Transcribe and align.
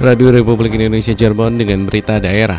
Radio 0.00 0.32
Republik 0.32 0.72
Indonesia 0.80 1.12
Cirebon 1.12 1.60
dengan 1.60 1.84
berita 1.84 2.16
daerah. 2.16 2.56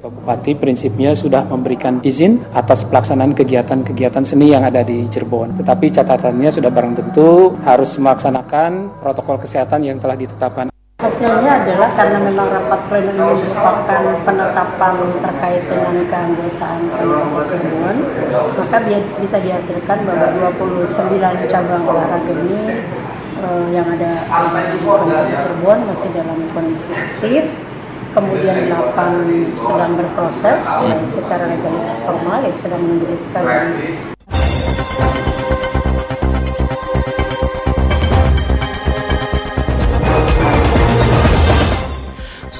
Bupati 0.00 0.56
prinsipnya 0.56 1.12
sudah 1.12 1.44
memberikan 1.44 2.00
izin 2.00 2.40
atas 2.56 2.88
pelaksanaan 2.88 3.36
kegiatan-kegiatan 3.36 4.24
seni 4.24 4.56
yang 4.56 4.64
ada 4.64 4.80
di 4.80 5.04
Cirebon. 5.04 5.60
Tetapi 5.60 5.92
catatannya 5.92 6.48
sudah 6.48 6.72
barang 6.72 6.96
tentu 6.96 7.52
harus 7.68 7.92
melaksanakan 8.00 8.96
protokol 8.96 9.44
kesehatan 9.44 9.84
yang 9.84 10.00
telah 10.00 10.16
ditetapkan. 10.16 10.72
Hasilnya 11.04 11.68
adalah 11.68 11.92
karena 12.00 12.32
memang 12.32 12.48
rapat 12.48 12.80
pleno 12.88 13.12
ini 13.12 13.44
merupakan 13.44 14.02
penetapan 14.24 14.94
terkait 15.20 15.62
dengan 15.68 15.94
keanggotaan 16.08 16.80
Cirebon, 17.44 17.96
maka 18.56 18.78
bisa 19.20 19.36
dihasilkan 19.36 19.98
bahwa 20.08 20.48
29 20.56 21.44
cabang 21.44 21.84
olahraga 21.84 22.32
ini 22.32 22.60
uh, 23.44 23.66
yang 23.70 23.86
ada 23.86 24.24
di 24.72 24.78
Pemkab 24.80 25.28
Cirebon 25.44 25.78
masih 25.86 26.08
dalam 26.16 26.38
kondisi 26.56 26.90
aktif. 26.96 27.44
Kemudian 28.14 28.70
8 28.70 29.58
sedang 29.58 29.98
berproses 29.98 30.62
baik 30.86 31.10
secara 31.10 31.50
legalitas 31.50 31.98
formal 32.06 32.46
yaitu 32.46 32.70
sedang 32.70 32.80
menunggu 32.86 33.10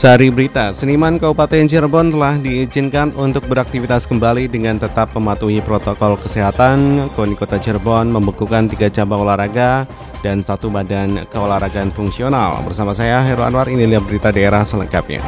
Sari 0.04 0.28
Berita, 0.28 0.68
seniman 0.76 1.16
Kabupaten 1.16 1.64
Cirebon 1.64 2.12
telah 2.12 2.36
diizinkan 2.36 3.16
untuk 3.16 3.48
beraktivitas 3.48 4.04
kembali 4.04 4.52
dengan 4.52 4.76
tetap 4.76 5.16
mematuhi 5.16 5.64
protokol 5.64 6.20
kesehatan. 6.20 7.08
KONI 7.16 7.32
Kota 7.32 7.56
Cirebon 7.56 8.12
membekukan 8.12 8.68
tiga 8.68 8.92
cabang 8.92 9.24
olahraga 9.24 9.88
dan 10.20 10.44
satu 10.44 10.68
badan 10.68 11.24
keolahragaan 11.32 11.88
fungsional. 11.88 12.60
Bersama 12.68 12.92
saya 12.92 13.24
Heru 13.24 13.48
Anwar, 13.48 13.64
inilah 13.72 14.04
berita 14.04 14.28
daerah 14.28 14.60
selengkapnya. 14.68 15.24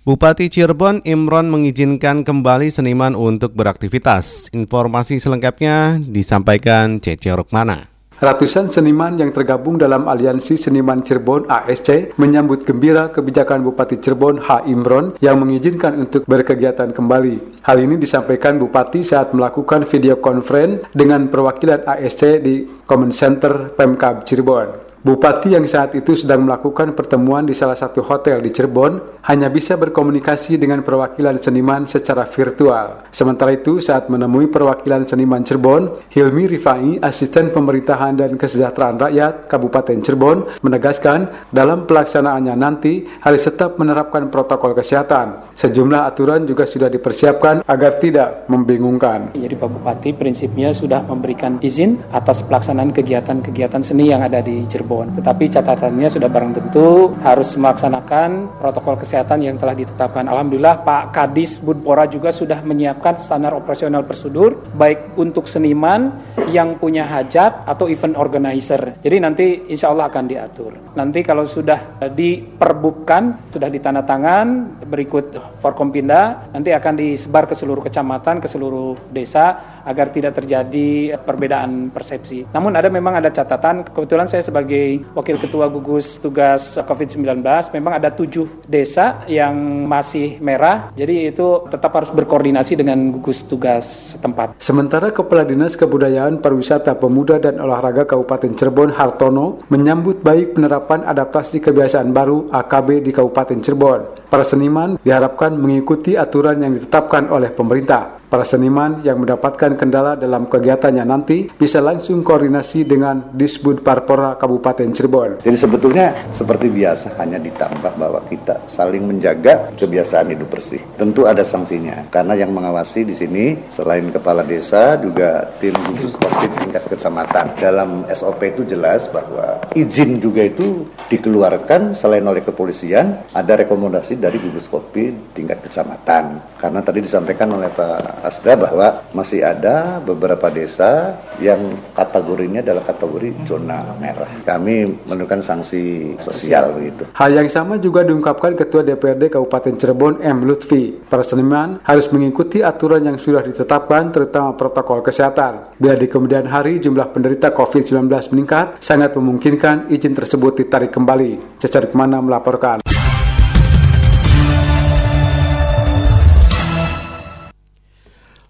Bupati 0.00 0.48
Cirebon 0.48 1.04
Imron 1.04 1.52
mengizinkan 1.52 2.24
kembali 2.24 2.72
seniman 2.72 3.12
untuk 3.12 3.52
beraktivitas. 3.52 4.48
Informasi 4.48 5.20
selengkapnya 5.20 6.00
disampaikan 6.00 7.04
Cece 7.04 7.28
Rukmana. 7.36 7.84
Ratusan 8.16 8.72
seniman 8.72 9.20
yang 9.20 9.28
tergabung 9.28 9.76
dalam 9.76 10.08
Aliansi 10.08 10.56
Seniman 10.56 11.04
Cirebon 11.04 11.44
ASC 11.52 12.16
menyambut 12.16 12.64
gembira 12.64 13.12
kebijakan 13.12 13.60
Bupati 13.60 14.00
Cirebon 14.00 14.40
H. 14.40 14.64
Imron 14.72 15.20
yang 15.20 15.36
mengizinkan 15.36 15.92
untuk 16.00 16.24
berkegiatan 16.24 16.96
kembali. 16.96 17.60
Hal 17.60 17.76
ini 17.84 18.00
disampaikan 18.00 18.56
Bupati 18.56 19.04
saat 19.04 19.36
melakukan 19.36 19.84
video 19.84 20.16
conference 20.16 20.88
dengan 20.96 21.28
perwakilan 21.28 21.84
ASC 21.84 22.40
di 22.40 22.64
Common 22.88 23.12
Center 23.12 23.76
Pemkab 23.76 24.24
Cirebon. 24.24 24.89
Bupati 25.00 25.56
yang 25.56 25.64
saat 25.64 25.96
itu 25.96 26.12
sedang 26.12 26.44
melakukan 26.44 26.92
pertemuan 26.92 27.48
di 27.48 27.56
salah 27.56 27.72
satu 27.72 28.04
hotel 28.04 28.44
di 28.44 28.52
Cirebon 28.52 29.24
hanya 29.32 29.48
bisa 29.48 29.80
berkomunikasi 29.80 30.60
dengan 30.60 30.84
perwakilan 30.84 31.40
seniman 31.40 31.88
secara 31.88 32.28
virtual. 32.28 33.08
Sementara 33.08 33.56
itu, 33.56 33.80
saat 33.80 34.12
menemui 34.12 34.52
perwakilan 34.52 35.08
seniman 35.08 35.40
Cirebon, 35.40 36.04
Hilmi 36.12 36.52
Rifai, 36.52 37.00
asisten 37.00 37.48
pemerintahan 37.48 38.12
dan 38.12 38.36
kesejahteraan 38.36 39.00
rakyat 39.00 39.48
Kabupaten 39.48 40.04
Cirebon, 40.04 40.60
menegaskan 40.60 41.48
dalam 41.48 41.88
pelaksanaannya 41.88 42.52
nanti 42.60 43.08
harus 43.24 43.40
tetap 43.40 43.80
menerapkan 43.80 44.28
protokol 44.28 44.76
kesehatan. 44.76 45.56
Sejumlah 45.56 46.12
aturan 46.12 46.44
juga 46.44 46.68
sudah 46.68 46.92
dipersiapkan 46.92 47.64
agar 47.64 47.96
tidak 47.96 48.44
membingungkan. 48.52 49.32
Jadi 49.32 49.56
Pak 49.56 49.68
Bupati 49.80 50.12
prinsipnya 50.12 50.76
sudah 50.76 51.00
memberikan 51.08 51.56
izin 51.64 52.04
atas 52.12 52.44
pelaksanaan 52.44 52.92
kegiatan-kegiatan 52.92 53.80
seni 53.80 54.12
yang 54.12 54.20
ada 54.20 54.44
di 54.44 54.60
Cirebon 54.68 54.89
Cirebon. 54.90 55.14
Tetapi 55.22 55.44
catatannya 55.46 56.08
sudah 56.10 56.26
barang 56.26 56.52
tentu 56.58 57.14
harus 57.22 57.54
melaksanakan 57.54 58.58
protokol 58.58 58.98
kesehatan 58.98 59.46
yang 59.46 59.54
telah 59.54 59.78
ditetapkan. 59.78 60.26
Alhamdulillah 60.26 60.82
Pak 60.82 61.14
Kadis 61.14 61.62
Budpora 61.62 62.10
juga 62.10 62.34
sudah 62.34 62.58
menyiapkan 62.66 63.14
standar 63.14 63.54
operasional 63.54 64.02
prosedur 64.02 64.58
baik 64.74 65.14
untuk 65.14 65.46
seniman 65.46 66.10
yang 66.50 66.74
punya 66.82 67.06
hajat 67.06 67.70
atau 67.70 67.86
event 67.86 68.18
organizer. 68.18 68.98
Jadi 68.98 69.16
nanti 69.22 69.46
insya 69.70 69.94
Allah 69.94 70.10
akan 70.10 70.24
diatur. 70.26 70.72
Nanti 70.98 71.22
kalau 71.22 71.46
sudah 71.46 72.02
diperbubkan, 72.10 73.54
sudah 73.54 73.70
ditandatangan 73.70 74.46
berikut 74.90 75.38
Forkompinda, 75.62 76.50
nanti 76.50 76.74
akan 76.74 76.98
disebar 76.98 77.46
ke 77.46 77.54
seluruh 77.54 77.86
kecamatan, 77.86 78.42
ke 78.42 78.50
seluruh 78.50 78.98
desa 79.14 79.78
agar 79.86 80.10
tidak 80.10 80.34
terjadi 80.42 81.14
perbedaan 81.22 81.94
persepsi. 81.94 82.50
Namun 82.50 82.74
ada 82.74 82.90
memang 82.90 83.14
ada 83.22 83.30
catatan, 83.30 83.86
kebetulan 83.86 84.26
saya 84.26 84.42
sebagai 84.42 84.79
Wakil 85.14 85.36
Ketua 85.40 85.66
Gugus 85.72 86.20
Tugas 86.20 86.76
COVID-19, 86.76 87.42
memang 87.74 87.92
ada 87.96 88.12
tujuh 88.12 88.46
desa 88.66 89.24
yang 89.26 89.54
masih 89.88 90.38
merah, 90.38 90.92
jadi 90.94 91.32
itu 91.32 91.66
tetap 91.70 91.94
harus 91.96 92.10
berkoordinasi 92.12 92.78
dengan 92.78 92.98
gugus 93.10 93.42
tugas 93.46 94.14
setempat. 94.14 94.58
Sementara 94.60 95.10
Kepala 95.10 95.42
Dinas 95.42 95.74
Kebudayaan 95.74 96.38
Pariwisata 96.38 96.94
Pemuda 96.94 97.40
dan 97.40 97.58
Olahraga 97.58 98.04
Kabupaten 98.04 98.52
Cirebon 98.54 98.92
Hartono 98.94 99.64
menyambut 99.72 100.20
baik 100.20 100.54
penerapan 100.58 101.02
adaptasi 101.08 101.58
kebiasaan 101.64 102.12
baru 102.12 102.52
AKB 102.52 103.02
di 103.02 103.10
Kabupaten 103.10 103.58
Cirebon. 103.58 104.28
Para 104.28 104.44
seniman 104.46 105.00
diharapkan 105.02 105.56
mengikuti 105.56 106.14
aturan 106.14 106.62
yang 106.62 106.76
ditetapkan 106.76 107.32
oleh 107.32 107.50
pemerintah. 107.50 108.19
Para 108.30 108.46
seniman 108.46 109.02
yang 109.02 109.18
mendapatkan 109.18 109.74
kendala 109.74 110.14
dalam 110.14 110.46
kegiatannya 110.46 111.02
nanti 111.02 111.50
bisa 111.50 111.82
langsung 111.82 112.22
koordinasi 112.22 112.86
dengan 112.86 113.26
Disbud 113.34 113.82
Parpora 113.82 114.38
Kabupaten 114.38 114.86
Cirebon. 114.94 115.42
Jadi 115.42 115.58
sebetulnya 115.58 116.14
seperti 116.30 116.70
biasa 116.70 117.18
hanya 117.18 117.42
ditambah 117.42 117.90
bahwa 117.98 118.22
kita 118.30 118.70
saling 118.70 119.02
menjaga 119.02 119.74
kebiasaan 119.74 120.30
hidup 120.30 120.46
bersih. 120.46 120.78
Tentu 120.94 121.26
ada 121.26 121.42
sanksinya 121.42 122.06
karena 122.14 122.38
yang 122.38 122.54
mengawasi 122.54 123.02
di 123.02 123.18
sini 123.18 123.66
selain 123.66 124.14
kepala 124.14 124.46
desa 124.46 124.94
juga 125.02 125.50
tim 125.58 125.74
gugus 125.90 126.14
covid 126.14 126.54
tingkat 126.62 126.86
kecamatan. 126.86 127.58
Dalam 127.58 128.06
SOP 128.14 128.46
itu 128.46 128.62
jelas 128.62 129.10
bahwa 129.10 129.58
izin 129.74 130.22
juga 130.22 130.46
itu 130.46 130.86
dikeluarkan 131.10 131.98
selain 131.98 132.22
oleh 132.22 132.46
kepolisian 132.46 133.26
ada 133.34 133.58
rekomendasi 133.58 134.22
dari 134.22 134.38
gugus 134.38 134.70
covid 134.70 135.34
tingkat 135.34 135.58
kecamatan. 135.66 136.38
Karena 136.62 136.78
tadi 136.78 137.02
disampaikan 137.02 137.58
oleh 137.58 137.66
Pak 137.74 138.19
Asda 138.24 138.56
bahwa 138.56 139.04
masih 139.12 139.44
ada 139.44 140.00
beberapa 140.00 140.48
desa 140.48 141.20
yang 141.42 141.76
kategorinya 141.92 142.64
adalah 142.64 142.84
kategori 142.86 143.44
zona 143.44 143.84
merah. 144.00 144.30
Kami 144.46 145.04
menentukan 145.04 145.44
sanksi 145.44 146.16
sosial 146.16 146.72
begitu. 146.72 147.04
Hal 147.12 147.36
yang 147.36 147.48
sama 147.50 147.76
juga 147.76 148.06
diungkapkan 148.06 148.56
Ketua 148.56 148.80
DPRD 148.80 149.28
Kabupaten 149.34 149.74
Cirebon 149.76 150.24
M. 150.24 150.48
Lutfi. 150.48 150.96
Para 151.10 151.26
seniman 151.26 151.82
harus 151.84 152.08
mengikuti 152.08 152.64
aturan 152.64 153.04
yang 153.04 153.20
sudah 153.20 153.44
ditetapkan 153.44 154.08
terutama 154.14 154.56
protokol 154.56 155.04
kesehatan. 155.04 155.76
Bila 155.76 155.96
di 155.96 156.06
kemudian 156.08 156.48
hari 156.48 156.80
jumlah 156.80 157.12
penderita 157.12 157.52
COVID-19 157.52 158.08
meningkat, 158.32 158.80
sangat 158.80 159.12
memungkinkan 159.16 159.92
izin 159.92 160.16
tersebut 160.16 160.64
ditarik 160.64 160.94
kembali. 160.94 161.60
Cecar 161.60 161.90
Ke 161.90 161.96
mana 161.96 162.20
melaporkan. 162.20 162.89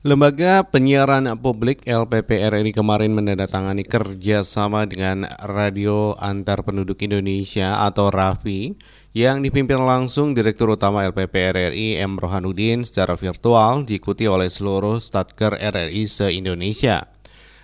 Lembaga 0.00 0.64
Penyiaran 0.64 1.28
Publik 1.44 1.84
LPPR 1.84 2.56
ini 2.56 2.72
kemarin 2.72 3.12
menandatangani 3.12 3.84
kerjasama 3.84 4.88
dengan 4.88 5.28
Radio 5.44 6.16
Antar 6.16 6.64
Penduduk 6.64 7.04
Indonesia 7.04 7.84
atau 7.84 8.08
RAFI 8.08 8.80
yang 9.12 9.44
dipimpin 9.44 9.76
langsung 9.76 10.32
Direktur 10.32 10.72
Utama 10.72 11.04
LPPR 11.04 11.76
RI 11.76 12.00
M. 12.00 12.16
Rohanudin 12.16 12.80
secara 12.80 13.12
virtual 13.12 13.84
diikuti 13.84 14.24
oleh 14.24 14.48
seluruh 14.48 15.04
Statker 15.04 15.60
RRI 15.60 16.08
se-Indonesia. 16.08 17.04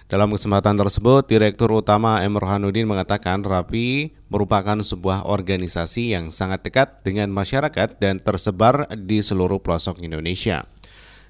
Dalam 0.05 0.29
kesempatan 0.29 0.77
tersebut, 0.77 1.25
Direktur 1.25 1.73
Utama 1.73 2.21
M. 2.21 2.37
Rohanudin 2.37 2.85
mengatakan 2.85 3.49
RAPI 3.49 4.12
merupakan 4.29 4.77
sebuah 4.77 5.25
organisasi 5.25 6.12
yang 6.12 6.29
sangat 6.29 6.69
dekat 6.69 7.00
dengan 7.00 7.33
masyarakat 7.33 7.97
dan 7.97 8.21
tersebar 8.21 8.93
di 8.93 9.25
seluruh 9.25 9.56
pelosok 9.65 10.05
Indonesia. 10.05 10.75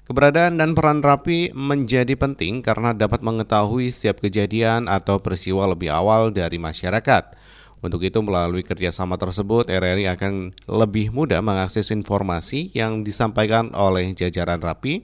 Keberadaan 0.07 0.55
dan 0.55 0.71
peran 0.71 1.03
Rapi 1.03 1.51
menjadi 1.51 2.15
penting 2.15 2.63
karena 2.63 2.95
dapat 2.95 3.19
mengetahui 3.19 3.91
setiap 3.91 4.23
kejadian 4.23 4.87
atau 4.87 5.19
peristiwa 5.19 5.67
lebih 5.67 5.91
awal 5.91 6.31
dari 6.31 6.55
masyarakat. 6.55 7.35
Untuk 7.83 7.99
itu, 8.07 8.15
melalui 8.23 8.63
kerjasama 8.63 9.19
tersebut, 9.19 9.67
RRI 9.67 10.07
akan 10.15 10.55
lebih 10.63 11.11
mudah 11.11 11.43
mengakses 11.43 11.91
informasi 11.91 12.71
yang 12.71 13.03
disampaikan 13.03 13.75
oleh 13.75 14.15
jajaran 14.15 14.63
Rapi, 14.63 15.03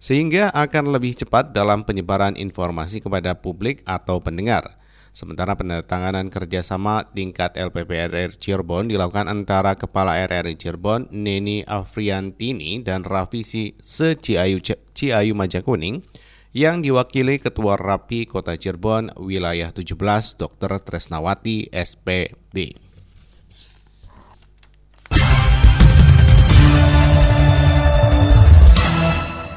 sehingga 0.00 0.48
akan 0.56 0.96
lebih 0.96 1.20
cepat 1.20 1.52
dalam 1.52 1.84
penyebaran 1.84 2.32
informasi 2.32 3.04
kepada 3.04 3.36
publik 3.36 3.84
atau 3.84 4.16
pendengar. 4.24 4.77
Sementara 5.18 5.58
penandatanganan 5.58 6.30
kerjasama 6.30 7.10
tingkat 7.10 7.58
LPPRR 7.58 8.38
Cirebon 8.38 8.86
dilakukan 8.86 9.26
antara 9.26 9.74
Kepala 9.74 10.14
RRI 10.14 10.54
Cirebon 10.54 11.10
Neni 11.10 11.66
Afriantini 11.66 12.78
dan 12.86 13.02
Rafisi 13.02 13.74
Se 13.82 14.14
Ciayu, 14.14 14.62
Ciayu 14.94 15.34
Majakuning 15.34 16.06
yang 16.54 16.86
diwakili 16.86 17.42
Ketua 17.42 17.74
Rapi 17.74 18.30
Kota 18.30 18.54
Cirebon 18.54 19.10
Wilayah 19.18 19.74
17 19.74 19.98
Dr. 20.38 20.70
Tresnawati 20.86 21.66
SPD. 21.66 22.87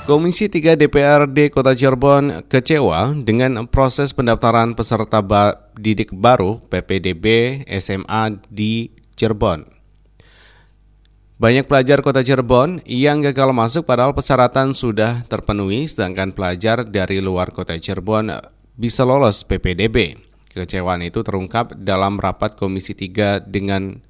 Komisi 0.01 0.50
3 0.50 0.81
DPRD 0.81 1.53
Kota 1.53 1.77
Cirebon 1.77 2.50
kecewa 2.50 3.13
dengan 3.21 3.69
proses 3.69 4.18
pendaftaran 4.18 4.74
peserta 4.74 5.21
didik 5.77 6.09
baru 6.09 6.57
PPDB 6.74 7.62
SMA 7.77 8.42
di 8.50 8.89
Cirebon. 9.13 9.62
Banyak 11.38 11.69
pelajar 11.69 12.01
Kota 12.01 12.25
Cirebon 12.25 12.81
yang 12.89 13.21
gagal 13.21 13.53
masuk 13.53 13.86
padahal 13.86 14.18
persyaratan 14.18 14.74
sudah 14.74 15.21
terpenuhi 15.30 15.86
sedangkan 15.86 16.33
pelajar 16.33 16.81
dari 16.81 17.21
luar 17.21 17.53
Kota 17.53 17.77
Cirebon 17.77 18.33
bisa 18.74 19.06
lolos 19.06 19.45
PPDB. 19.45 20.18
Kekecewaan 20.50 21.06
itu 21.06 21.21
terungkap 21.21 21.77
dalam 21.77 22.18
rapat 22.18 22.57
Komisi 22.57 22.98
3 22.98 23.45
dengan 23.45 24.01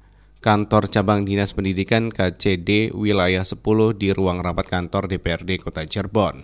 Kantor 0.42 0.90
Cabang 0.90 1.22
Dinas 1.22 1.54
Pendidikan 1.54 2.10
KCD 2.10 2.90
Wilayah 2.90 3.46
10 3.46 3.62
di 3.94 4.10
ruang 4.10 4.42
rapat 4.42 4.66
kantor 4.66 5.06
DPRD 5.06 5.62
Kota 5.62 5.86
Cirebon. 5.86 6.34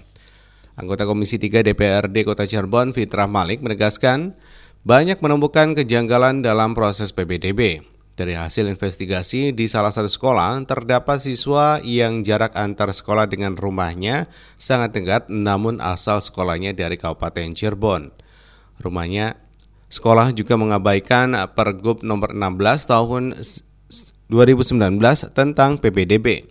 Anggota 0.79 1.03
Komisi 1.03 1.35
3 1.43 1.67
DPRD 1.67 2.23
Kota 2.23 2.47
Cirebon, 2.47 2.95
Fitrah 2.95 3.27
Malik, 3.27 3.59
menegaskan 3.59 4.39
banyak 4.87 5.19
menemukan 5.19 5.75
kejanggalan 5.75 6.47
dalam 6.47 6.79
proses 6.79 7.11
PBDB. 7.11 7.83
Dari 8.15 8.39
hasil 8.39 8.71
investigasi 8.71 9.51
di 9.51 9.67
salah 9.67 9.91
satu 9.91 10.07
sekolah, 10.07 10.63
terdapat 10.63 11.19
siswa 11.19 11.83
yang 11.83 12.23
jarak 12.23 12.55
antar 12.55 12.95
sekolah 12.95 13.27
dengan 13.27 13.59
rumahnya 13.59 14.31
sangat 14.55 14.95
dekat 14.95 15.27
namun 15.27 15.83
asal 15.83 16.23
sekolahnya 16.23 16.71
dari 16.71 16.95
Kabupaten 16.95 17.51
Cirebon. 17.51 18.15
Rumahnya 18.79 19.49
Sekolah 19.89 20.37
juga 20.37 20.61
mengabaikan 20.61 21.33
Pergub 21.57 22.05
nomor 22.05 22.37
16 22.37 22.93
tahun 22.93 23.25
2019 24.29 25.01
tentang 25.33 25.77
PPDB. 25.81 26.49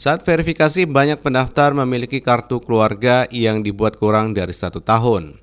Saat 0.00 0.24
verifikasi, 0.24 0.88
banyak 0.88 1.20
pendaftar 1.20 1.76
memiliki 1.76 2.24
kartu 2.24 2.62
keluarga 2.64 3.28
yang 3.28 3.60
dibuat 3.60 4.00
kurang 4.00 4.32
dari 4.32 4.56
satu 4.56 4.80
tahun. 4.80 5.36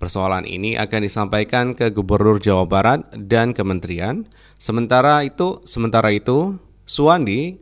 Persoalan 0.00 0.48
ini 0.48 0.74
akan 0.74 1.00
disampaikan 1.06 1.78
ke 1.78 1.92
Gubernur 1.94 2.42
Jawa 2.42 2.66
Barat 2.66 3.06
dan 3.14 3.54
Kementerian. 3.54 4.26
Sementara 4.56 5.22
itu, 5.22 5.62
sementara 5.68 6.10
itu, 6.10 6.58
Suwandi 6.88 7.60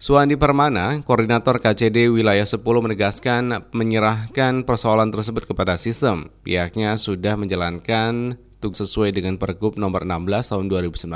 Suwandi 0.00 0.40
Permana, 0.40 1.04
Koordinator 1.04 1.60
KCD 1.60 2.08
Wilayah 2.08 2.48
10 2.48 2.64
menegaskan 2.64 3.68
menyerahkan 3.68 4.64
persoalan 4.64 5.12
tersebut 5.12 5.44
kepada 5.44 5.76
sistem. 5.76 6.32
Pihaknya 6.40 6.96
sudah 6.96 7.36
menjalankan 7.36 8.40
tugas 8.60 8.84
sesuai 8.84 9.16
dengan 9.16 9.40
Pergub 9.40 9.80
nomor 9.80 10.04
16 10.04 10.52
tahun 10.52 10.66
2019 10.68 11.10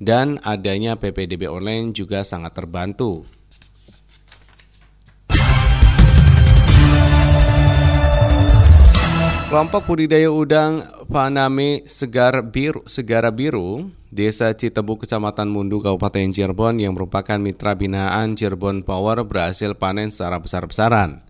dan 0.00 0.42
adanya 0.42 0.96
PPDB 0.96 1.46
online 1.46 1.92
juga 1.92 2.24
sangat 2.24 2.56
terbantu. 2.56 3.28
Kelompok 9.54 9.86
budidaya 9.86 10.34
udang 10.34 10.82
Paname 11.06 11.86
Segar 11.86 12.42
Biru, 12.42 12.82
Segara 12.90 13.30
Biru, 13.30 13.86
Desa 14.10 14.50
Citebu, 14.50 14.98
Kecamatan 14.98 15.46
Mundu, 15.46 15.78
Kabupaten 15.78 16.34
Cirebon 16.34 16.82
yang 16.82 16.98
merupakan 16.98 17.38
mitra 17.38 17.78
binaan 17.78 18.34
Cirebon 18.34 18.82
Power 18.82 19.22
berhasil 19.22 19.70
panen 19.78 20.10
secara 20.10 20.42
besar-besaran. 20.42 21.22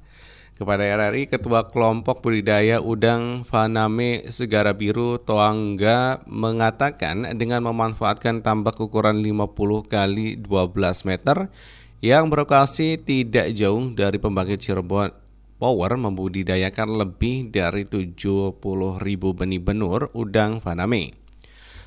Kepada 0.55 0.87
RRI, 0.87 1.27
Ketua 1.27 1.67
Kelompok 1.67 2.23
Budidaya 2.23 2.79
Udang 2.79 3.43
Faname 3.43 4.23
Segara 4.31 4.71
Biru 4.71 5.19
Toangga 5.19 6.23
mengatakan 6.31 7.27
dengan 7.35 7.67
memanfaatkan 7.67 8.39
tambak 8.39 8.79
ukuran 8.79 9.19
50 9.19 9.51
kali 9.91 10.39
12 10.39 11.11
meter 11.11 11.51
yang 11.99 12.31
berlokasi 12.31 13.03
tidak 13.03 13.51
jauh 13.51 13.83
dari 13.99 14.23
pembangkit 14.23 14.63
Cirebon 14.63 15.11
Power 15.59 15.99
membudidayakan 15.99 17.03
lebih 17.03 17.51
dari 17.51 17.83
70 17.83 18.55
ribu 19.03 19.35
benih 19.35 19.59
benur 19.59 20.07
udang 20.15 20.63
Faname. 20.63 21.19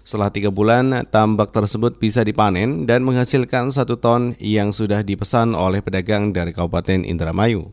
Setelah 0.03 0.27
tiga 0.35 0.51
bulan, 0.51 1.07
tambak 1.07 1.55
tersebut 1.55 2.03
bisa 2.03 2.19
dipanen 2.27 2.83
dan 2.83 3.07
menghasilkan 3.07 3.71
satu 3.71 3.95
ton 3.95 4.35
yang 4.43 4.75
sudah 4.75 5.07
dipesan 5.07 5.55
oleh 5.55 5.79
pedagang 5.79 6.35
dari 6.35 6.51
Kabupaten 6.51 7.07
Indramayu. 7.07 7.71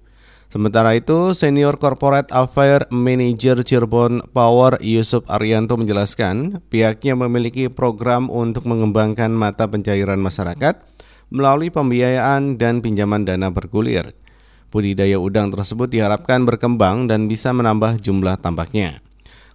Sementara 0.54 0.94
itu, 0.94 1.34
Senior 1.34 1.82
Corporate 1.82 2.30
Affair 2.30 2.86
Manager 2.86 3.66
Cirebon 3.66 4.22
Power 4.30 4.78
Yusuf 4.78 5.26
Arianto 5.26 5.74
menjelaskan 5.74 6.62
pihaknya 6.70 7.18
memiliki 7.18 7.66
program 7.66 8.30
untuk 8.30 8.62
mengembangkan 8.70 9.34
mata 9.34 9.66
pencairan 9.66 10.22
masyarakat 10.22 10.78
melalui 11.34 11.74
pembiayaan 11.74 12.54
dan 12.54 12.78
pinjaman 12.86 13.26
dana 13.26 13.50
bergulir. 13.50 14.14
Budidaya 14.70 15.18
udang 15.18 15.50
tersebut 15.50 15.90
diharapkan 15.90 16.46
berkembang 16.46 17.10
dan 17.10 17.26
bisa 17.26 17.50
menambah 17.50 17.98
jumlah 17.98 18.38
tambaknya. 18.38 19.02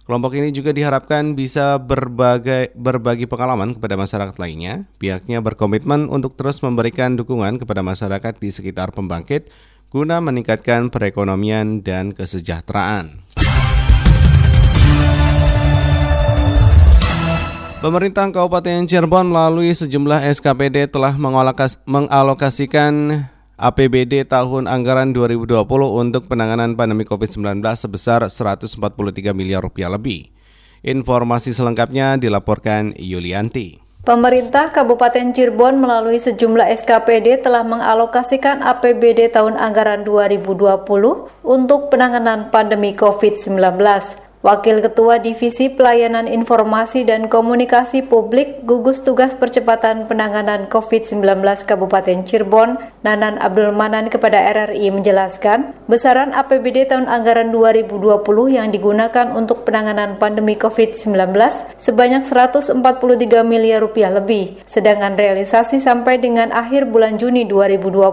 Kelompok 0.04 0.36
ini 0.36 0.52
juga 0.52 0.76
diharapkan 0.76 1.32
bisa 1.32 1.80
berbagai, 1.80 2.76
berbagi 2.76 3.24
pengalaman 3.24 3.72
kepada 3.72 3.96
masyarakat 3.96 4.36
lainnya. 4.36 4.84
Pihaknya 5.00 5.40
berkomitmen 5.40 6.12
untuk 6.12 6.36
terus 6.36 6.60
memberikan 6.60 7.16
dukungan 7.16 7.56
kepada 7.56 7.80
masyarakat 7.80 8.36
di 8.36 8.52
sekitar 8.52 8.92
pembangkit 8.92 9.48
guna 9.90 10.22
meningkatkan 10.22 10.86
perekonomian 10.86 11.82
dan 11.82 12.14
kesejahteraan. 12.14 13.26
Pemerintah 17.82 18.30
Kabupaten 18.30 18.86
Cirebon 18.86 19.34
melalui 19.34 19.74
sejumlah 19.74 20.22
SKPD 20.30 20.94
telah 20.94 21.18
mengalokasikan 21.90 23.24
APBD 23.58 24.30
tahun 24.30 24.70
anggaran 24.70 25.10
2020 25.10 25.66
untuk 25.90 26.30
penanganan 26.30 26.78
pandemi 26.78 27.02
COVID-19 27.02 27.58
sebesar 27.74 28.22
143 28.22 28.78
miliar 29.34 29.66
rupiah 29.66 29.90
lebih. 29.90 30.30
Informasi 30.86 31.50
selengkapnya 31.50 32.14
dilaporkan 32.14 32.94
Yulianti. 32.94 33.89
Pemerintah 34.00 34.72
Kabupaten 34.72 35.36
Cirebon 35.36 35.76
melalui 35.76 36.16
sejumlah 36.16 36.72
SKPD 36.72 37.44
telah 37.44 37.60
mengalokasikan 37.60 38.64
APBD 38.64 39.28
tahun 39.28 39.60
anggaran 39.60 40.08
2020 40.08 40.88
untuk 41.44 41.92
penanganan 41.92 42.48
pandemi 42.48 42.96
COVID-19. 42.96 43.60
Wakil 44.40 44.80
Ketua 44.80 45.20
Divisi 45.20 45.68
Pelayanan 45.68 46.24
Informasi 46.24 47.04
dan 47.04 47.28
Komunikasi 47.28 48.00
Publik 48.00 48.64
Gugus 48.64 49.04
Tugas 49.04 49.36
Percepatan 49.36 50.08
Penanganan 50.08 50.64
COVID-19 50.72 51.20
Kabupaten 51.68 52.24
Cirebon, 52.24 52.80
Nanan 53.04 53.36
Abdul 53.36 53.76
Manan 53.76 54.08
kepada 54.08 54.40
RRI 54.40 54.96
menjelaskan, 54.96 55.76
besaran 55.92 56.32
APBD 56.32 56.88
tahun 56.88 57.12
anggaran 57.12 57.52
2020 57.52 58.24
yang 58.48 58.72
digunakan 58.72 59.28
untuk 59.36 59.68
penanganan 59.68 60.16
pandemi 60.16 60.56
COVID-19 60.56 61.36
sebanyak 61.76 62.24
143 62.24 62.80
miliar 63.44 63.84
rupiah 63.84 64.08
lebih, 64.08 64.56
sedangkan 64.64 65.20
realisasi 65.20 65.84
sampai 65.84 66.16
dengan 66.16 66.48
akhir 66.48 66.88
bulan 66.88 67.20
Juni 67.20 67.44
2020 67.44 68.08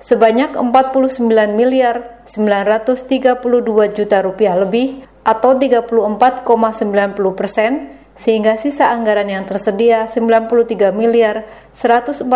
sebanyak 0.00 0.56
49 0.56 1.28
miliar 1.52 2.24
932 2.28 3.96
juta 3.96 4.20
rupiah 4.20 4.52
lebih 4.52 5.07
atau 5.24 5.56
34,90 5.56 7.38
persen 7.38 7.96
sehingga 8.18 8.58
sisa 8.58 8.90
anggaran 8.90 9.30
yang 9.30 9.46
tersedia 9.46 10.10
93 10.10 10.90
miliar 10.90 11.46
144 11.70 12.26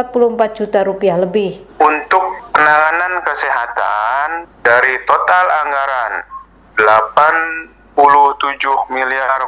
juta 0.54 0.86
rupiah 0.86 1.18
lebih. 1.18 1.58
Untuk 1.82 2.24
penanganan 2.54 3.18
kesehatan 3.26 4.46
dari 4.62 4.94
total 5.10 5.46
anggaran 5.66 6.22
87 6.78 8.94
miliar 8.94 9.42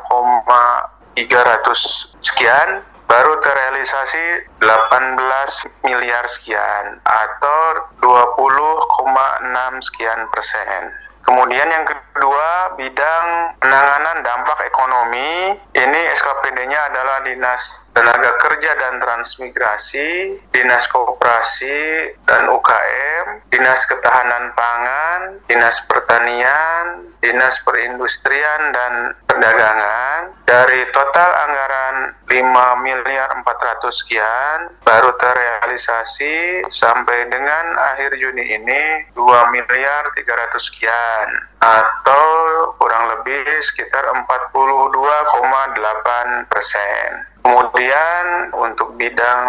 300 1.15 2.19
sekian 2.19 2.83
baru 3.07 3.39
terrealisasi 3.39 4.59
18 4.59 5.87
miliar 5.87 6.27
sekian 6.27 6.99
atau 7.07 7.95
20,6 8.03 9.87
sekian 9.87 10.27
persen. 10.35 10.91
Kemudian 11.23 11.71
yang 11.71 11.87
kedua, 11.87 12.04
bidang 12.79 13.59
penanganan 13.59 14.23
dampak 14.23 14.59
ekonomi. 14.67 15.59
Ini 15.75 16.01
SKPD-nya 16.15 16.95
adalah 16.95 17.27
Dinas 17.27 17.83
Tenaga 17.95 18.39
Kerja 18.39 18.75
dan 18.79 19.03
Transmigrasi, 19.03 20.39
Dinas 20.51 20.87
Koperasi 20.91 22.15
dan 22.27 22.51
UKM, 22.51 23.14
Dinas 23.55 23.87
Ketahanan 23.87 24.51
Pangan, 24.59 25.39
Dinas 25.47 25.79
Pertanian, 25.87 27.07
Dinas 27.23 27.63
Perindustrian 27.63 28.75
dan 28.75 29.15
Perdagangan. 29.31 30.35
Dari 30.43 30.83
total 30.91 31.31
anggaran 31.47 32.19
5 32.27 32.83
miliar 32.83 33.31
400 33.47 33.95
sekian 33.95 34.75
baru 34.83 35.15
terrealisasi 35.23 36.67
sampai 36.67 37.31
dengan 37.31 37.79
akhir 37.95 38.19
Juni 38.19 38.59
ini 38.59 39.07
2 39.15 39.23
miliar 39.55 40.03
300 40.11 40.59
sekian 40.59 41.27
atau 41.63 42.27
kurang 42.83 43.07
lebih 43.07 43.47
sekitar 43.63 44.03
42,8 44.03 46.51
persen. 46.51 47.07
Kemudian 47.47 48.51
untuk 48.51 48.99
bidang 48.99 49.47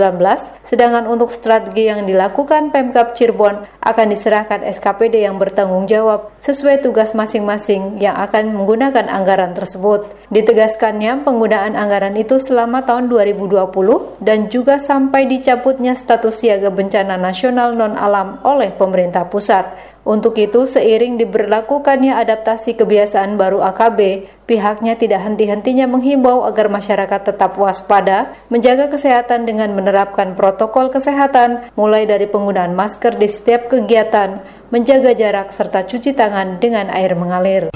sedangkan 0.63 1.11
untuk 1.11 1.35
strategi 1.35 1.91
yang 1.91 2.07
dilakukan 2.07 2.71
Pemkap 2.71 3.19
Cirebon 3.19 3.67
akan 3.83 4.07
diserahkan 4.13 4.63
SKPD 4.63 5.27
yang 5.27 5.41
bertanggung 5.41 5.91
jawab 5.91 6.31
sesuai 6.39 6.85
tugas 6.85 7.11
masing-masing 7.17 7.99
yang 7.99 8.15
akan 8.23 8.55
menggunakan 8.55 9.11
anggaran 9.11 9.57
tersebut. 9.57 10.07
Ditegaskannya 10.31 11.27
penggunaan 11.27 11.75
anggaran 11.75 12.15
itu 12.15 12.39
selama 12.39 12.87
tahun 12.87 13.11
2020 13.11 14.23
dan 14.23 14.47
juga 14.47 14.79
sampai 14.79 15.27
dicabutnya 15.27 15.99
status 15.99 16.45
siaga 16.45 16.71
bencana 16.71 17.19
nasional 17.19 17.75
non-alam 17.75 18.39
oleh 18.47 18.71
pemerintah 18.71 19.27
pusat. 19.27 19.99
Untuk 20.01 20.41
itu, 20.41 20.65
seiring 20.65 21.21
diberlakukannya 21.21 22.17
adaptasi 22.17 22.73
kebiasaan 22.73 23.37
baru 23.37 23.61
AKB, 23.61 24.25
pihaknya 24.49 24.97
tidak 24.97 25.21
henti-hentinya 25.29 25.85
menghimbau 25.85 26.49
agar 26.49 26.73
masyarakat 26.73 27.21
tetap 27.33 27.61
waspada, 27.61 28.33
menjaga 28.49 28.89
kesehatan 28.89 29.45
dengan 29.45 29.77
menerapkan 29.77 30.33
protokol 30.33 30.89
kesehatan, 30.89 31.69
mulai 31.77 32.09
dari 32.09 32.25
penggunaan 32.25 32.73
masker 32.73 33.21
di 33.21 33.29
setiap 33.29 33.69
kegiatan, 33.69 34.41
menjaga 34.73 35.13
jarak, 35.13 35.53
serta 35.53 35.85
cuci 35.85 36.17
tangan 36.17 36.57
dengan 36.57 36.89
air 36.89 37.13
mengalir. 37.13 37.69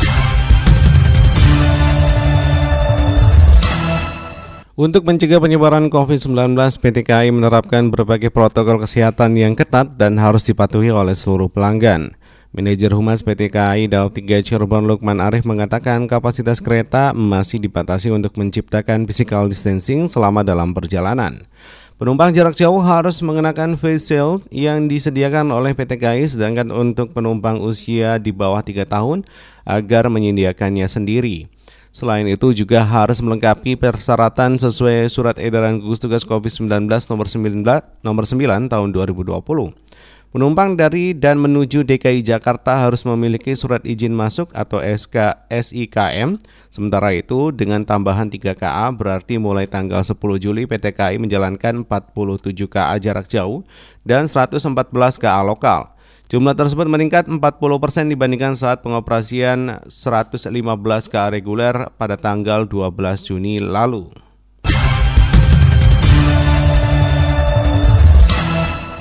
Untuk 4.75 5.07
mencegah 5.07 5.39
penyebaran 5.39 5.87
COVID-19, 5.87 6.59
PT 6.83 7.07
KAI 7.07 7.31
menerapkan 7.31 7.95
berbagai 7.95 8.35
protokol 8.35 8.83
kesehatan 8.83 9.39
yang 9.39 9.55
ketat 9.55 9.95
dan 9.95 10.19
harus 10.19 10.43
dipatuhi 10.51 10.91
oleh 10.91 11.15
seluruh 11.15 11.47
pelanggan. 11.47 12.19
Manajer 12.51 12.91
Humas 12.91 13.23
PT 13.23 13.55
KAI 13.55 13.87
Daob 13.87 14.11
3 14.11 14.43
Cirebon 14.43 14.83
Lukman 14.83 15.23
Arif 15.23 15.47
mengatakan 15.47 16.11
kapasitas 16.11 16.59
kereta 16.59 17.15
masih 17.15 17.63
dibatasi 17.63 18.11
untuk 18.11 18.35
menciptakan 18.35 19.07
physical 19.07 19.47
distancing 19.47 20.11
selama 20.11 20.43
dalam 20.43 20.75
perjalanan. 20.75 21.47
Penumpang 21.95 22.35
jarak 22.35 22.59
jauh 22.59 22.83
harus 22.83 23.23
mengenakan 23.23 23.79
face 23.79 24.11
shield 24.11 24.43
yang 24.51 24.91
disediakan 24.91 25.55
oleh 25.55 25.71
PT 25.71 26.03
KAI 26.03 26.27
sedangkan 26.27 26.75
untuk 26.75 27.15
penumpang 27.15 27.63
usia 27.63 28.19
di 28.19 28.35
bawah 28.35 28.59
3 28.59 28.91
tahun 28.91 29.23
agar 29.63 30.11
menyediakannya 30.11 30.91
sendiri. 30.91 31.54
Selain 31.95 32.27
itu 32.27 32.51
juga 32.51 32.83
harus 32.83 33.23
melengkapi 33.23 33.79
persyaratan 33.79 34.59
sesuai 34.59 35.07
surat 35.07 35.39
edaran 35.39 35.79
gugus 35.79 36.03
tugas 36.03 36.27
COVID-19 36.27 36.91
nomor 37.07 37.31
9, 37.31 38.03
nomor 38.03 38.25
9 38.27 38.67
tahun 38.67 38.89
2020. 38.91 39.31
Penumpang 40.35 40.75
dari 40.75 41.15
dan 41.15 41.39
menuju 41.39 41.87
DKI 41.87 42.27
Jakarta 42.27 42.83
harus 42.83 43.07
memiliki 43.07 43.55
surat 43.55 43.87
izin 43.87 44.11
masuk 44.11 44.51
atau 44.51 44.83
SK 44.83 45.47
SIKM. 45.47 46.43
Sementara 46.75 47.15
itu 47.15 47.55
dengan 47.55 47.87
tambahan 47.87 48.27
3 48.27 48.59
KA 48.59 48.91
berarti 48.91 49.39
mulai 49.39 49.71
tanggal 49.71 50.03
10 50.03 50.19
Juli 50.43 50.67
PT 50.67 50.99
KAI 50.99 51.23
menjalankan 51.23 51.87
47 51.87 52.51
KA 52.67 52.99
jarak 52.99 53.31
jauh 53.31 53.63
dan 54.03 54.27
114 54.27 54.67
KA 55.23 55.47
lokal. 55.47 55.94
Jumlah 56.25 56.57
tersebut 56.57 56.89
meningkat 56.89 57.29
40% 57.29 57.37
dibandingkan 58.09 58.57
saat 58.57 58.81
pengoperasian 58.81 59.85
115 59.93 60.49
KA 61.13 61.29
reguler 61.29 61.93
pada 62.01 62.17
tanggal 62.17 62.65
12 62.65 63.29
Juni 63.29 63.61
lalu. 63.61 64.09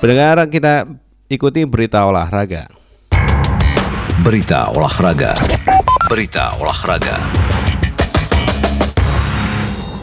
Pendengar 0.04 0.52
kita 0.52 0.84
ikuti 1.32 1.64
berita 1.64 2.04
olahraga. 2.04 2.68
Berita 4.20 4.68
olahraga. 4.76 5.32
Berita 6.12 6.60
olahraga. 6.60 7.24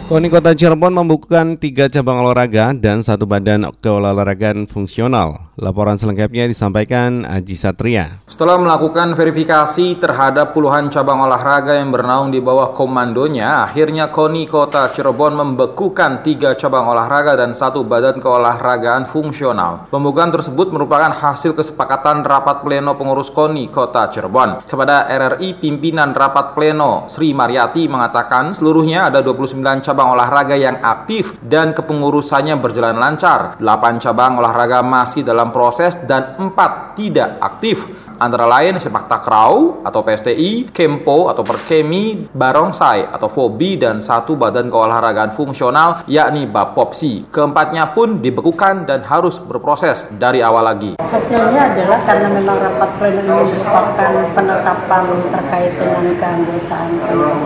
KONI 0.09 0.27
Kota 0.27 0.57
Cirebon 0.57 0.91
membukukan 0.91 1.61
tiga 1.61 1.87
cabang 1.87 2.25
olahraga 2.25 2.73
dan 2.73 3.05
satu 3.05 3.29
badan 3.29 3.69
keolahragaan 3.79 4.67
fungsional. 4.67 5.50
Laporan 5.61 6.01
selengkapnya 6.01 6.49
disampaikan 6.49 7.29
Aji 7.29 7.53
Satria. 7.53 8.25
Setelah 8.25 8.57
melakukan 8.57 9.13
verifikasi 9.13 10.01
terhadap 10.01 10.57
puluhan 10.57 10.89
cabang 10.89 11.21
olahraga 11.21 11.77
yang 11.77 11.93
bernaung 11.93 12.33
di 12.33 12.41
bawah 12.41 12.73
komandonya, 12.73 13.69
akhirnya 13.69 14.09
KONI 14.09 14.49
Kota 14.49 14.89
Cirebon 14.89 15.37
membekukan 15.37 16.25
tiga 16.25 16.57
cabang 16.57 16.89
olahraga 16.89 17.37
dan 17.37 17.53
satu 17.53 17.85
badan 17.85 18.25
keolahragaan 18.25 19.05
fungsional. 19.05 19.93
Pembukaan 19.93 20.33
tersebut 20.33 20.73
merupakan 20.73 21.13
hasil 21.13 21.53
kesepakatan 21.53 22.25
rapat 22.25 22.65
pleno 22.65 22.97
pengurus 22.97 23.29
KONI 23.29 23.69
Kota 23.69 24.09
Cirebon. 24.09 24.65
Kepada 24.65 25.13
RRI, 25.13 25.61
pimpinan 25.61 26.17
rapat 26.17 26.57
pleno 26.57 27.05
Sri 27.13 27.37
Mariati 27.37 27.85
mengatakan 27.85 28.57
seluruhnya 28.57 29.13
ada 29.13 29.21
29 29.21 29.61
cabang 29.85 30.17
olahraga 30.17 30.57
yang 30.57 30.81
aktif 30.81 31.37
dan 31.45 31.77
kepengurusannya 31.77 32.57
berjalan 32.57 32.97
lancar. 32.97 33.61
8 33.61 34.01
cabang 34.01 34.41
olahraga 34.41 34.81
masih 34.81 35.21
dalam 35.21 35.50
proses 35.53 35.99
dan 36.07 36.39
empat 36.39 36.97
tidak 36.97 37.39
aktif 37.43 37.87
antara 38.21 38.45
lain 38.45 38.77
sepak 38.77 39.09
takraw 39.09 39.81
atau 39.81 40.05
PSTI, 40.05 40.69
Kempo 40.69 41.33
atau 41.33 41.41
Perkemi, 41.41 42.29
Barongsai 42.29 43.09
atau 43.09 43.33
Fobi 43.33 43.81
dan 43.81 44.05
satu 44.05 44.37
badan 44.37 44.69
keolahragaan 44.69 45.33
fungsional 45.33 46.05
yakni 46.05 46.45
Bapopsi. 46.45 47.25
Keempatnya 47.33 47.97
pun 47.97 48.21
dibekukan 48.21 48.85
dan 48.85 49.01
harus 49.09 49.41
berproses 49.41 50.05
dari 50.21 50.45
awal 50.45 50.69
lagi. 50.69 51.01
Hasilnya 51.01 51.75
adalah 51.75 52.05
karena 52.05 52.29
memang 52.29 52.61
rapat 52.61 52.91
pleno 53.01 53.41
ini 53.41 53.57
merupakan 53.57 54.13
penetapan 54.37 55.05
terkait 55.33 55.73
dengan 55.81 56.05
keanggotaan 56.21 56.91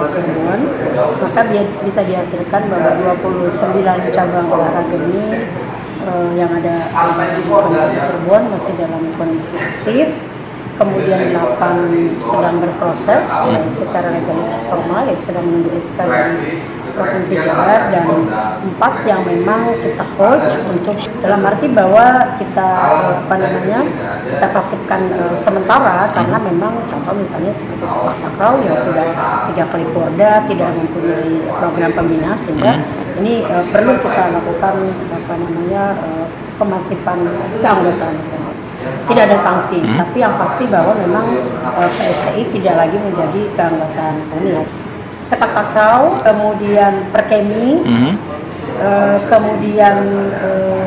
Cirebon, 0.04 0.60
maka 1.22 1.42
bisa 1.86 2.02
dihasilkan 2.02 2.62
bahwa 2.66 2.90
29 3.22 4.10
cabang 4.10 4.46
olahraga 4.50 4.96
ini 4.98 5.24
uh, 6.06 6.30
yang 6.36 6.50
ada 6.52 6.88
di 7.36 7.42
Kota 7.48 7.82
Cirebon 8.04 8.42
masih 8.52 8.72
dalam 8.76 9.02
kondisi 9.16 9.56
aktif. 9.56 10.08
Kemudian 10.74 11.30
8 11.30 12.18
sedang 12.18 12.58
berproses 12.58 13.30
baik 13.30 13.70
secara 13.70 14.10
legalitas 14.10 14.66
formal 14.66 15.06
yang 15.06 15.22
sedang 15.22 15.46
menunggu 15.46 15.70
SK 15.78 16.02
Provinsi 16.94 17.34
Jabar 17.42 17.90
dan 17.90 18.06
empat 18.62 18.94
yang 19.02 19.26
memang 19.26 19.74
kita 19.82 20.04
hold 20.14 20.38
untuk 20.70 20.96
dalam 21.18 21.42
arti 21.42 21.66
bahwa 21.74 22.38
kita 22.38 22.68
apa 23.26 23.34
namanya 23.34 23.82
kita 24.30 24.46
pasifkan 24.54 25.02
uh, 25.18 25.34
sementara 25.34 26.08
karena 26.14 26.38
memang 26.38 26.78
contoh 26.86 27.14
misalnya 27.18 27.50
seperti 27.50 27.90
sepak 27.90 28.14
takraw 28.22 28.62
yang 28.62 28.78
sudah 28.78 29.06
tiga 29.50 29.64
kali 29.74 29.86
porda 29.90 30.46
tidak 30.46 30.70
mempunyai 30.78 31.34
program 31.58 31.90
pembinaan 31.98 32.38
sehingga 32.38 32.78
hmm. 32.78 33.20
ini 33.20 33.42
uh, 33.50 33.64
perlu 33.74 33.98
kita 33.98 34.30
lakukan 34.30 34.74
apa 35.10 35.34
namanya 35.34 35.82
uh, 35.98 36.26
pemasifan 36.62 37.18
keanggotaan 37.58 38.16
tidak 39.08 39.32
ada 39.32 39.38
sanksi, 39.40 39.80
hmm. 39.80 39.96
tapi 39.96 40.20
yang 40.20 40.36
pasti 40.36 40.68
bahwa 40.68 40.92
memang 40.92 41.24
uh, 41.64 41.88
PSTI 41.88 42.52
tidak 42.52 42.84
lagi 42.84 42.96
menjadi 43.00 43.42
keanggotaan 43.56 44.16
UNI. 44.36 44.83
Sepak 45.24 45.56
takraw, 45.56 46.20
kemudian 46.20 47.08
perkemi, 47.08 47.80
hmm. 47.80 48.12
uh, 48.76 49.16
kemudian 49.32 49.96
uh, 50.36 50.84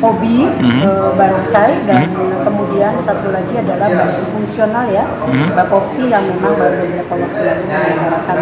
hobi 0.00 0.48
mm-hmm. 0.48 0.80
uh, 0.88 1.12
barongsai 1.14 1.84
dan 1.84 2.08
mm-hmm. 2.08 2.40
kemudian 2.48 2.92
satu 3.04 3.28
lagi 3.28 3.52
adalah 3.60 3.92
badan 3.92 4.24
fungsional 4.32 4.88
ya 4.88 5.04
mm-hmm. 5.04 5.52
Bapopsi 5.52 6.08
yang 6.08 6.24
memang 6.24 6.56
baru 6.56 6.88
beberapa 6.88 7.14
waktu 7.20 7.40
lalu 7.44 7.62
menyelenggarakan 7.68 8.36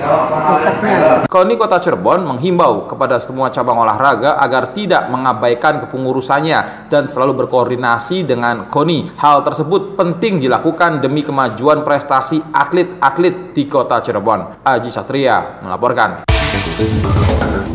pusatnya. 0.00 1.26
KONI 1.28 1.54
Kota 1.60 1.78
Cirebon 1.78 2.24
menghimbau 2.24 2.88
kepada 2.88 3.20
semua 3.20 3.52
cabang 3.52 3.82
olahraga 3.82 4.40
agar 4.40 4.72
tidak 4.72 5.08
mengabaikan 5.12 5.82
kepengurusannya 5.84 6.88
dan 6.88 7.04
selalu 7.06 7.44
berkoordinasi 7.44 8.24
dengan 8.24 8.66
KONI. 8.70 9.18
Hal 9.20 9.44
tersebut 9.44 9.94
penting 9.98 10.40
dilakukan 10.40 11.04
demi 11.04 11.20
kemajuan 11.20 11.84
prestasi 11.84 12.40
atlet-atlet 12.52 13.52
di 13.52 13.68
Kota 13.68 14.00
Cirebon. 14.00 14.64
Aji 14.64 14.90
Satria 14.90 15.60
melaporkan. 15.60 16.24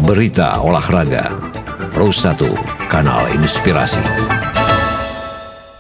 Berita 0.06 0.62
olahraga 0.62 1.34
Pro 1.90 2.12
1 2.12 2.92
Kanal 2.92 3.32
Inspirasi. 3.34 4.55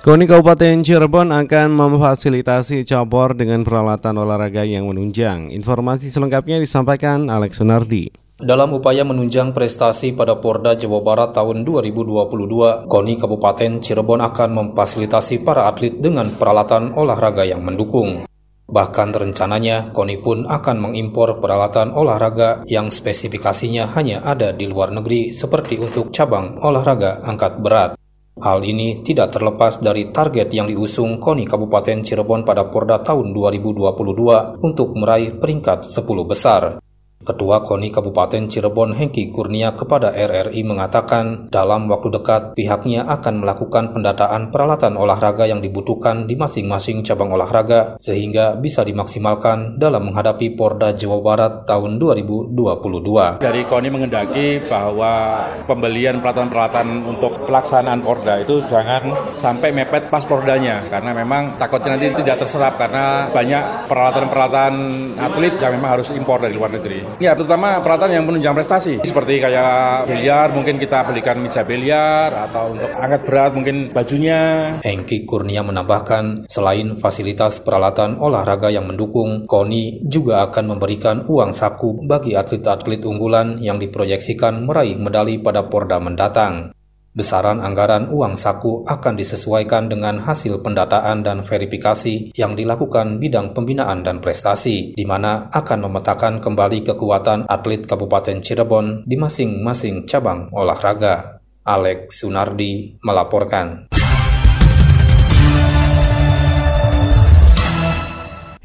KONI 0.06 0.30
Kabupaten 0.30 0.86
Cirebon 0.86 1.34
akan 1.34 1.82
memfasilitasi 1.82 2.86
cabur 2.86 3.34
dengan 3.34 3.66
peralatan 3.66 4.22
olahraga 4.22 4.62
yang 4.62 4.86
menunjang. 4.86 5.50
Informasi 5.50 6.14
selengkapnya 6.14 6.62
disampaikan 6.62 7.26
Alex 7.26 7.58
Sunardi. 7.58 8.14
Dalam 8.38 8.70
upaya 8.78 9.02
menunjang 9.02 9.50
prestasi 9.50 10.14
pada 10.14 10.38
Porda 10.38 10.78
Jawa 10.78 11.02
Barat 11.02 11.34
tahun 11.34 11.66
2022, 11.66 12.86
KONI 12.86 13.14
Kabupaten 13.18 13.82
Cirebon 13.82 14.22
akan 14.22 14.50
memfasilitasi 14.54 15.42
para 15.42 15.66
atlet 15.66 15.98
dengan 15.98 16.38
peralatan 16.38 16.94
olahraga 16.94 17.42
yang 17.42 17.66
mendukung. 17.66 18.30
Bahkan 18.70 19.10
rencananya, 19.10 19.90
KONI 19.90 20.22
pun 20.22 20.46
akan 20.46 20.86
mengimpor 20.86 21.42
peralatan 21.42 21.90
olahraga 21.90 22.62
yang 22.70 22.94
spesifikasinya 22.94 23.90
hanya 23.98 24.22
ada 24.22 24.54
di 24.54 24.70
luar 24.70 24.94
negeri 24.94 25.34
seperti 25.34 25.82
untuk 25.82 26.14
cabang 26.14 26.62
olahraga 26.62 27.26
angkat 27.26 27.58
berat. 27.58 28.05
Hal 28.36 28.68
ini 28.68 29.00
tidak 29.00 29.32
terlepas 29.32 29.80
dari 29.80 30.12
target 30.12 30.52
yang 30.52 30.68
diusung 30.68 31.24
KONI 31.24 31.48
Kabupaten 31.48 32.04
Cirebon 32.04 32.44
pada 32.44 32.68
Porda 32.68 33.00
tahun 33.00 33.32
2022 33.32 34.60
untuk 34.60 34.92
meraih 34.92 35.40
peringkat 35.40 35.88
10 35.88 36.04
besar. 36.28 36.84
Ketua 37.26 37.66
KONI 37.66 37.90
Kabupaten 37.90 38.46
Cirebon 38.46 38.94
Hengki 38.94 39.34
Kurnia 39.34 39.74
kepada 39.74 40.14
RRI 40.14 40.62
mengatakan 40.62 41.50
dalam 41.50 41.90
waktu 41.90 42.14
dekat 42.14 42.54
pihaknya 42.54 43.02
akan 43.10 43.42
melakukan 43.42 43.98
pendataan 43.98 44.54
peralatan 44.54 44.94
olahraga 44.94 45.50
yang 45.50 45.58
dibutuhkan 45.58 46.30
di 46.30 46.38
masing-masing 46.38 47.02
cabang 47.02 47.34
olahraga 47.34 47.98
sehingga 47.98 48.54
bisa 48.54 48.86
dimaksimalkan 48.86 49.82
dalam 49.82 50.06
menghadapi 50.06 50.54
Porda 50.54 50.94
Jawa 50.94 51.18
Barat 51.26 51.54
tahun 51.66 51.98
2022. 51.98 53.42
Dari 53.42 53.62
KONI 53.66 53.90
mengendaki 53.90 54.62
bahwa 54.70 55.42
pembelian 55.66 56.22
peralatan-peralatan 56.22 57.10
untuk 57.10 57.50
pelaksanaan 57.50 58.06
Porda 58.06 58.46
itu 58.46 58.62
jangan 58.70 59.34
sampai 59.34 59.74
mepet 59.74 60.14
pas 60.14 60.22
Pordanya 60.22 60.86
karena 60.94 61.10
memang 61.10 61.58
takutnya 61.58 61.98
nanti 61.98 62.14
tidak 62.22 62.46
terserap 62.46 62.78
karena 62.78 63.34
banyak 63.34 63.90
peralatan-peralatan 63.90 64.74
atlet 65.18 65.58
yang 65.58 65.74
memang 65.82 65.98
harus 65.98 66.14
impor 66.14 66.38
dari 66.38 66.54
luar 66.54 66.70
negeri. 66.70 67.15
Ya, 67.18 67.32
terutama 67.34 67.80
peralatan 67.80 68.12
yang 68.12 68.26
menunjang 68.28 68.56
prestasi. 68.56 69.00
Seperti 69.04 69.40
kayak 69.40 70.10
biliar, 70.10 70.52
mungkin 70.52 70.76
kita 70.76 71.08
belikan 71.08 71.40
meja 71.40 71.64
biliar, 71.64 72.30
atau 72.50 72.76
untuk 72.76 72.92
angkat 72.92 73.22
berat 73.24 73.52
mungkin 73.56 73.96
bajunya. 73.96 74.40
Hengki 74.84 75.24
Kurnia 75.24 75.64
menambahkan, 75.64 76.52
selain 76.52 77.00
fasilitas 77.00 77.64
peralatan 77.64 78.20
olahraga 78.20 78.68
yang 78.68 78.88
mendukung, 78.88 79.48
KONI 79.48 80.06
juga 80.06 80.44
akan 80.48 80.76
memberikan 80.76 81.24
uang 81.26 81.56
saku 81.56 82.04
bagi 82.06 82.36
atlet-atlet 82.36 83.02
unggulan 83.08 83.58
yang 83.64 83.80
diproyeksikan 83.80 84.68
meraih 84.68 85.00
medali 85.00 85.40
pada 85.40 85.66
Porda 85.66 85.98
mendatang. 86.04 86.76
Besaran 87.16 87.64
anggaran 87.64 88.12
uang 88.12 88.36
saku 88.36 88.84
akan 88.84 89.16
disesuaikan 89.16 89.88
dengan 89.88 90.20
hasil 90.20 90.60
pendataan 90.60 91.24
dan 91.24 91.48
verifikasi 91.48 92.36
yang 92.36 92.60
dilakukan 92.60 93.24
bidang 93.24 93.56
pembinaan 93.56 94.04
dan 94.04 94.20
prestasi, 94.20 94.92
di 94.92 95.06
mana 95.08 95.48
akan 95.48 95.88
memetakan 95.88 96.44
kembali 96.44 96.84
kekuatan 96.84 97.48
atlet 97.48 97.88
Kabupaten 97.88 98.44
Cirebon 98.44 99.08
di 99.08 99.16
masing-masing 99.16 100.04
cabang 100.04 100.52
olahraga. 100.52 101.40
Alex 101.64 102.20
Sunardi 102.20 103.00
melaporkan. 103.00 103.88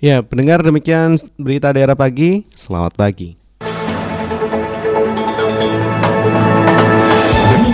Ya, 0.03 0.27
pendengar 0.27 0.67
demikian 0.67 1.23
berita 1.39 1.71
daerah 1.71 1.95
pagi. 1.95 2.51
Selamat 2.59 2.99
pagi. 2.99 3.39